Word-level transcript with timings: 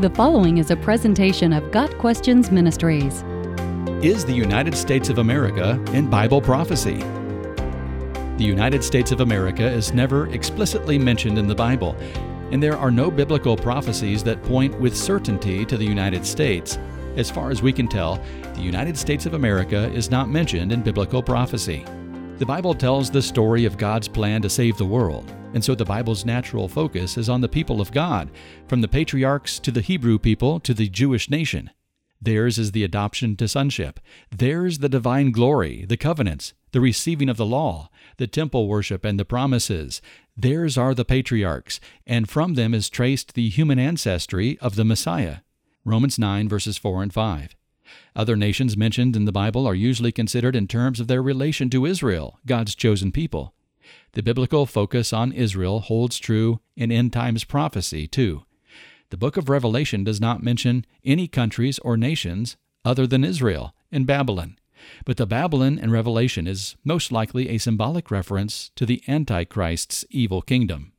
The 0.00 0.10
following 0.10 0.58
is 0.58 0.72
a 0.72 0.76
presentation 0.76 1.52
of 1.52 1.70
Got 1.70 1.96
Questions 1.98 2.50
Ministries. 2.50 3.22
Is 4.02 4.24
the 4.24 4.32
United 4.34 4.74
States 4.74 5.08
of 5.08 5.18
America 5.18 5.80
in 5.92 6.10
Bible 6.10 6.40
prophecy? 6.40 6.96
The 8.36 8.44
United 8.44 8.82
States 8.82 9.12
of 9.12 9.20
America 9.20 9.62
is 9.62 9.94
never 9.94 10.26
explicitly 10.30 10.98
mentioned 10.98 11.38
in 11.38 11.46
the 11.46 11.54
Bible, 11.54 11.96
and 12.50 12.60
there 12.60 12.76
are 12.76 12.90
no 12.90 13.08
biblical 13.08 13.56
prophecies 13.56 14.24
that 14.24 14.42
point 14.42 14.76
with 14.80 14.96
certainty 14.96 15.64
to 15.64 15.76
the 15.76 15.86
United 15.86 16.26
States. 16.26 16.76
As 17.16 17.30
far 17.30 17.52
as 17.52 17.62
we 17.62 17.72
can 17.72 17.86
tell, 17.86 18.20
the 18.54 18.62
United 18.62 18.98
States 18.98 19.26
of 19.26 19.34
America 19.34 19.88
is 19.92 20.10
not 20.10 20.28
mentioned 20.28 20.72
in 20.72 20.82
biblical 20.82 21.22
prophecy. 21.22 21.84
The 22.38 22.46
Bible 22.46 22.74
tells 22.74 23.12
the 23.12 23.22
story 23.22 23.64
of 23.64 23.78
God's 23.78 24.08
plan 24.08 24.42
to 24.42 24.50
save 24.50 24.76
the 24.76 24.84
world, 24.84 25.32
and 25.54 25.64
so 25.64 25.74
the 25.74 25.84
Bible's 25.84 26.24
natural 26.24 26.68
focus 26.68 27.16
is 27.16 27.28
on 27.28 27.40
the 27.40 27.48
people 27.48 27.80
of 27.80 27.92
God, 27.92 28.30
from 28.66 28.80
the 28.80 28.88
patriarchs 28.88 29.58
to 29.60 29.70
the 29.70 29.80
Hebrew 29.80 30.18
people 30.18 30.60
to 30.60 30.74
the 30.74 30.88
Jewish 30.88 31.30
nation. 31.30 31.70
Theirs 32.20 32.58
is 32.58 32.72
the 32.72 32.84
adoption 32.84 33.36
to 33.36 33.46
sonship. 33.46 34.00
Theirs 34.36 34.78
the 34.78 34.88
divine 34.88 35.30
glory, 35.30 35.84
the 35.86 35.96
covenants, 35.96 36.54
the 36.72 36.80
receiving 36.80 37.28
of 37.28 37.36
the 37.36 37.46
law, 37.46 37.90
the 38.16 38.26
temple 38.26 38.66
worship, 38.66 39.04
and 39.04 39.18
the 39.18 39.24
promises. 39.24 40.02
Theirs 40.36 40.76
are 40.76 40.94
the 40.94 41.04
patriarchs, 41.04 41.80
and 42.06 42.28
from 42.28 42.54
them 42.54 42.74
is 42.74 42.90
traced 42.90 43.34
the 43.34 43.48
human 43.48 43.78
ancestry 43.78 44.58
of 44.58 44.74
the 44.74 44.84
Messiah. 44.84 45.38
Romans 45.84 46.18
9, 46.18 46.48
verses 46.48 46.78
4 46.78 47.02
and 47.02 47.12
5. 47.12 47.54
Other 48.16 48.36
nations 48.36 48.76
mentioned 48.76 49.14
in 49.14 49.26
the 49.26 49.32
Bible 49.32 49.66
are 49.66 49.74
usually 49.74 50.10
considered 50.10 50.56
in 50.56 50.66
terms 50.66 50.98
of 50.98 51.06
their 51.06 51.22
relation 51.22 51.68
to 51.70 51.86
Israel, 51.86 52.40
God's 52.46 52.74
chosen 52.74 53.12
people. 53.12 53.54
The 54.12 54.22
biblical 54.22 54.66
focus 54.66 55.12
on 55.12 55.32
Israel 55.32 55.80
holds 55.80 56.18
true 56.18 56.60
in 56.76 56.92
end 56.92 57.12
times 57.12 57.44
prophecy, 57.44 58.06
too. 58.06 58.44
The 59.10 59.16
book 59.16 59.36
of 59.36 59.48
Revelation 59.48 60.04
does 60.04 60.20
not 60.20 60.42
mention 60.42 60.84
any 61.04 61.28
countries 61.28 61.78
or 61.80 61.96
nations 61.96 62.56
other 62.84 63.06
than 63.06 63.24
Israel 63.24 63.74
and 63.90 64.06
Babylon, 64.06 64.58
but 65.04 65.16
the 65.16 65.26
Babylon 65.26 65.78
in 65.78 65.90
Revelation 65.90 66.46
is 66.46 66.76
most 66.84 67.12
likely 67.12 67.48
a 67.48 67.58
symbolic 67.58 68.10
reference 68.10 68.70
to 68.76 68.84
the 68.84 69.02
Antichrist's 69.08 70.04
evil 70.10 70.42
kingdom. 70.42 70.92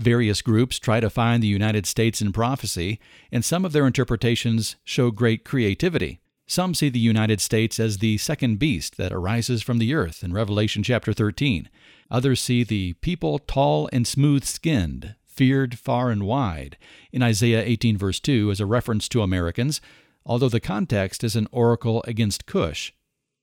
Various 0.00 0.42
groups 0.42 0.78
try 0.78 1.00
to 1.00 1.10
find 1.10 1.42
the 1.42 1.48
United 1.48 1.86
States 1.86 2.20
in 2.20 2.32
prophecy, 2.32 2.98
and 3.30 3.44
some 3.44 3.64
of 3.64 3.72
their 3.72 3.86
interpretations 3.86 4.76
show 4.84 5.10
great 5.10 5.44
creativity. 5.44 6.21
Some 6.52 6.74
see 6.74 6.90
the 6.90 6.98
United 6.98 7.40
States 7.40 7.80
as 7.80 7.96
the 7.96 8.18
second 8.18 8.58
beast 8.58 8.98
that 8.98 9.10
arises 9.10 9.62
from 9.62 9.78
the 9.78 9.94
earth 9.94 10.22
in 10.22 10.34
Revelation 10.34 10.82
chapter 10.82 11.14
13. 11.14 11.70
Others 12.10 12.42
see 12.42 12.62
the 12.62 12.92
people 13.00 13.38
tall 13.38 13.88
and 13.90 14.06
smooth 14.06 14.44
skinned, 14.44 15.14
feared 15.24 15.78
far 15.78 16.10
and 16.10 16.24
wide, 16.24 16.76
in 17.10 17.22
Isaiah 17.22 17.64
18 17.64 17.96
verse 17.96 18.20
2 18.20 18.50
as 18.50 18.60
a 18.60 18.66
reference 18.66 19.08
to 19.08 19.22
Americans, 19.22 19.80
although 20.26 20.50
the 20.50 20.60
context 20.60 21.24
is 21.24 21.36
an 21.36 21.48
oracle 21.52 22.04
against 22.06 22.44
Cush. 22.44 22.92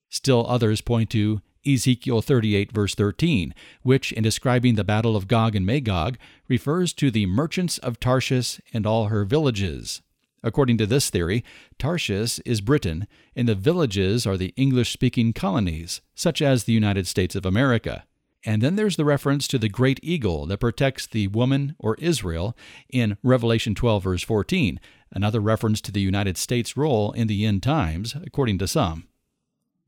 Still 0.09 0.45
others 0.47 0.81
point 0.81 1.09
to 1.09 1.41
Ezekiel 1.65 2.21
38, 2.21 2.71
verse 2.71 2.93
13, 2.93 3.55
which, 3.81 4.11
in 4.11 4.21
describing 4.21 4.75
the 4.75 4.83
battle 4.83 5.15
of 5.15 5.27
Gog 5.27 5.55
and 5.55 5.65
Magog, 5.65 6.19
refers 6.47 6.93
to 6.93 7.09
the 7.09 7.25
merchants 7.25 7.79
of 7.79 7.99
Tarshish 7.99 8.61
and 8.71 8.85
all 8.85 9.07
her 9.07 9.25
villages. 9.25 10.03
According 10.43 10.77
to 10.77 10.85
this 10.85 11.09
theory, 11.09 11.43
Tarshish 11.77 12.39
is 12.45 12.61
Britain, 12.61 13.07
and 13.35 13.47
the 13.47 13.55
villages 13.55 14.25
are 14.25 14.37
the 14.37 14.53
English 14.55 14.91
speaking 14.91 15.33
colonies, 15.33 16.01
such 16.15 16.41
as 16.41 16.63
the 16.63 16.73
United 16.73 17.07
States 17.07 17.35
of 17.35 17.45
America. 17.45 18.05
And 18.45 18.61
then 18.61 18.75
there's 18.75 18.95
the 18.95 19.05
reference 19.05 19.47
to 19.49 19.57
the 19.57 19.67
great 19.67 19.99
eagle 20.01 20.45
that 20.45 20.59
protects 20.59 21.05
the 21.05 21.27
woman 21.27 21.75
or 21.77 21.95
Israel 21.95 22.55
in 22.89 23.17
Revelation 23.21 23.75
12, 23.75 24.03
verse 24.03 24.23
14, 24.23 24.79
another 25.11 25.41
reference 25.41 25.81
to 25.81 25.91
the 25.91 25.99
United 25.99 26.37
States' 26.37 26.77
role 26.77 27.11
in 27.11 27.27
the 27.27 27.45
end 27.45 27.63
times, 27.63 28.15
according 28.25 28.57
to 28.59 28.67
some. 28.67 29.07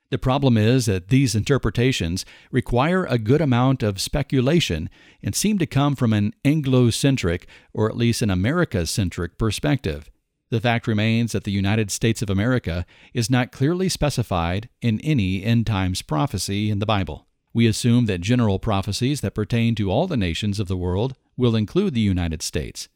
The 0.10 0.18
problem 0.18 0.58
is 0.58 0.88
that 0.88 1.08
these 1.08 1.36
interpretations 1.36 2.26
require 2.52 3.06
a 3.06 3.18
good 3.18 3.40
amount 3.40 3.82
of 3.82 4.02
speculation 4.02 4.90
and 5.24 5.34
seem 5.34 5.58
to 5.60 5.66
come 5.66 5.96
from 5.96 6.12
an 6.12 6.34
Anglo-centric, 6.44 7.48
or 7.74 7.90
at 7.90 7.96
least 7.96 8.22
an 8.22 8.30
America-centric 8.30 9.38
perspective. 9.38 10.12
The 10.52 10.60
fact 10.60 10.86
remains 10.86 11.32
that 11.32 11.46
the 11.46 11.52
United 11.52 11.90
States 11.92 12.22
of 12.22 12.30
America 12.30 12.86
is 13.14 13.30
not 13.30 13.54
clearly 13.54 13.88
specified 13.88 14.68
in 14.82 15.00
any 15.00 15.42
end 15.46 15.66
times 15.66 16.02
prophecy 16.02 16.70
in 16.70 16.80
the 16.80 16.86
Bible. 16.86 17.26
We 17.54 17.68
assume 17.68 18.06
that 18.08 18.20
general 18.20 18.60
prophecies 18.60 19.22
that 19.22 19.34
pertain 19.34 19.76
to 19.76 19.90
all 19.90 20.08
the 20.08 20.18
nations 20.18 20.60
of 20.60 20.68
the 20.68 20.76
world 20.76 21.16
will 21.38 21.56
include 21.56 21.94
the 21.94 22.02
United 22.02 22.42
States. 22.42 22.90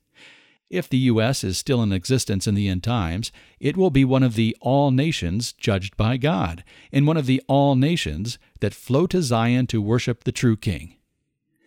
If 0.70 0.90
the 0.90 0.98
U.S. 0.98 1.46
is 1.46 1.58
still 1.58 1.82
in 1.82 1.94
existence 1.94 2.46
in 2.46 2.56
the 2.56 2.68
end 2.68 2.84
times, 2.84 3.32
it 3.58 3.78
will 3.78 3.90
be 3.90 4.04
one 4.04 4.24
of 4.24 4.36
the 4.36 4.58
all 4.60 4.92
nations 4.92 5.54
judged 5.54 5.96
by 5.96 6.18
God, 6.18 6.62
and 6.92 7.08
one 7.08 7.18
of 7.18 7.26
the 7.26 7.42
all 7.48 7.76
nations 7.76 8.38
that 8.60 8.74
flow 8.74 9.08
to 9.08 9.22
Zion 9.22 9.66
to 9.68 9.82
worship 9.82 10.26
the 10.26 10.34
true 10.34 10.58
King. 10.58 10.96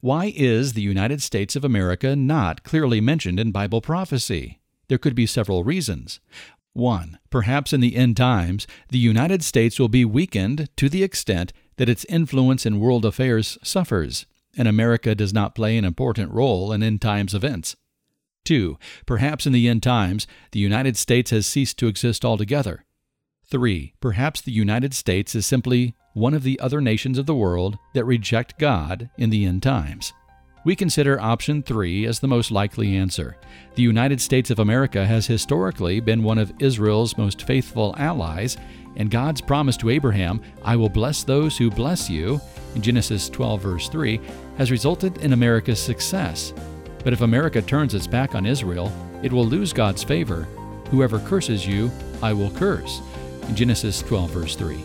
Why 0.03 0.35
is 0.37 0.75
the 0.75 0.83
United 0.83 1.23
States 1.23 1.57
of 1.57 1.65
America 1.65 2.15
not 2.15 2.63
clearly 2.63 3.01
mentioned 3.01 3.41
in 3.41 3.53
Bible 3.53 3.81
prophecy? 3.81 4.58
There 4.89 4.99
could 4.99 5.15
be 5.15 5.27
several 5.27 5.65
reasons. 5.65 6.21
1. 6.73 7.19
Perhaps 7.31 7.73
in 7.73 7.81
the 7.81 7.97
end 7.97 8.17
times, 8.17 8.67
the 8.91 8.99
United 8.99 9.43
States 9.43 9.79
will 9.79 9.89
be 9.89 10.05
weakened 10.05 10.69
to 10.77 10.89
the 10.89 11.03
extent 11.03 11.53
that 11.77 11.89
its 11.89 12.05
influence 12.07 12.65
in 12.65 12.81
world 12.81 13.05
affairs 13.05 13.59
suffers, 13.63 14.27
and 14.57 14.69
America 14.69 15.15
does 15.15 15.33
not 15.33 15.55
play 15.55 15.77
an 15.77 15.85
important 15.85 16.33
role 16.33 16.73
in 16.73 16.83
end 16.83 17.01
times 17.01 17.35
events. 17.35 17.77
2. 18.45 18.79
Perhaps 19.07 19.47
in 19.47 19.53
the 19.53 19.69
end 19.69 19.83
times, 19.83 20.27
the 20.53 20.61
United 20.61 20.97
States 20.97 21.31
has 21.31 21.47
ceased 21.47 21.79
to 21.79 21.87
exist 21.87 22.25
altogether. 22.25 22.85
3. 23.51 23.95
Perhaps 24.01 24.41
the 24.41 24.53
United 24.53 24.95
States 24.95 25.35
is 25.35 25.47
simply 25.47 25.95
one 26.15 26.35
of 26.35 26.43
the 26.43 26.59
other 26.61 26.81
nations 26.81 27.19
of 27.19 27.27
the 27.27 27.35
world 27.35 27.79
that 27.95 28.05
reject 28.05 28.59
God 28.59 29.11
in 29.19 29.31
the 29.31 29.45
end 29.45 29.63
times. 29.63 30.13
We 30.69 30.77
consider 30.77 31.19
option 31.19 31.63
3 31.63 32.05
as 32.05 32.21
the 32.21 32.29
most 32.29 32.51
likely 32.51 32.95
answer. 32.95 33.39
The 33.75 33.83
United 33.83 34.21
States 34.21 34.51
of 34.51 34.59
America 34.59 35.07
has 35.07 35.27
historically 35.27 35.99
been 35.99 36.23
one 36.23 36.37
of 36.37 36.53
Israel's 36.59 37.17
most 37.17 37.41
faithful 37.41 37.95
allies, 37.97 38.59
and 38.97 39.11
God's 39.11 39.41
promise 39.41 39.79
to 39.79 39.89
Abraham, 39.89 40.43
I 40.63 40.77
will 40.77 40.91
bless 40.91 41.25
those 41.25 41.57
who 41.57 41.71
bless 41.71 42.11
you, 42.11 42.39
in 42.75 42.83
Genesis 42.83 43.31
12, 43.31 43.63
verse 43.63 43.89
3, 43.89 44.21
has 44.59 44.71
resulted 44.71 45.17
in 45.25 45.33
America's 45.33 45.81
success. 45.81 46.53
But 47.03 47.15
if 47.15 47.23
America 47.23 47.63
turns 47.63 47.95
its 47.95 48.07
back 48.07 48.35
on 48.35 48.45
Israel, 48.45 48.93
it 49.23 49.33
will 49.33 49.47
lose 49.47 49.73
God's 49.73 50.05
favor. 50.05 50.43
Whoever 50.91 51.19
curses 51.19 51.67
you, 51.67 51.91
I 52.23 52.35
will 52.35 52.51
curse. 52.51 53.01
In 53.49 53.57
Genesis 53.57 54.03
12, 54.03 54.31
verse 54.33 54.55
3. 54.55 54.85